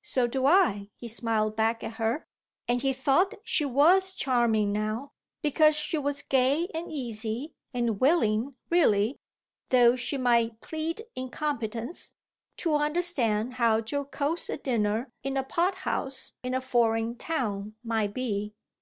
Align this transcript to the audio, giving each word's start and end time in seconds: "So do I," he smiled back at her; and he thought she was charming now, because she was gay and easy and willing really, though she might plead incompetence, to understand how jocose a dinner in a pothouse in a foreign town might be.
"So 0.00 0.26
do 0.26 0.46
I," 0.46 0.88
he 0.96 1.08
smiled 1.08 1.54
back 1.54 1.84
at 1.84 1.96
her; 1.96 2.26
and 2.66 2.80
he 2.80 2.94
thought 2.94 3.34
she 3.44 3.66
was 3.66 4.14
charming 4.14 4.72
now, 4.72 5.12
because 5.42 5.74
she 5.76 5.98
was 5.98 6.22
gay 6.22 6.70
and 6.74 6.90
easy 6.90 7.52
and 7.74 8.00
willing 8.00 8.54
really, 8.70 9.18
though 9.68 9.94
she 9.94 10.16
might 10.16 10.62
plead 10.62 11.02
incompetence, 11.14 12.14
to 12.56 12.76
understand 12.76 13.56
how 13.56 13.82
jocose 13.86 14.48
a 14.48 14.56
dinner 14.56 15.12
in 15.22 15.36
a 15.36 15.44
pothouse 15.44 16.32
in 16.42 16.54
a 16.54 16.62
foreign 16.62 17.16
town 17.18 17.74
might 17.84 18.14
be. 18.14 18.54